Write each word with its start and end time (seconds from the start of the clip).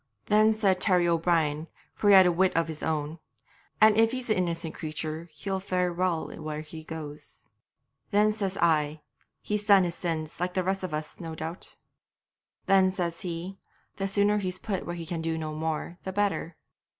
'Then 0.25 0.55
said 0.57 0.81
Terry 0.81 1.07
O'Brien, 1.07 1.67
for 1.93 2.09
he 2.09 2.15
had 2.15 2.25
a 2.25 2.31
wit 2.31 2.57
of 2.57 2.67
his 2.67 2.81
own, 2.81 3.19
"And 3.79 3.95
if 3.97 4.09
he's 4.13 4.31
an 4.31 4.37
innocent 4.37 4.73
creature 4.73 5.29
he'll 5.31 5.59
fare 5.59 5.93
well 5.93 6.29
where 6.41 6.61
he 6.61 6.83
goes." 6.83 7.43
'Then 8.09 8.33
said 8.33 8.57
I, 8.59 9.01
"He's 9.43 9.65
done 9.67 9.83
his 9.83 9.93
sins, 9.93 10.39
like 10.39 10.55
the 10.55 10.63
rest 10.63 10.81
of 10.81 10.91
us, 10.95 11.19
no 11.19 11.35
doubt." 11.35 11.75
'Then 12.65 12.91
says 12.91 13.21
he, 13.21 13.59
"The 13.97 14.07
sooner 14.07 14.39
he's 14.39 14.57
put 14.57 14.87
where 14.87 14.95
he 14.95 15.05
can 15.05 15.21
do 15.21 15.37
no 15.37 15.53
more 15.53 15.99
the 16.03 16.11
better." 16.11 16.55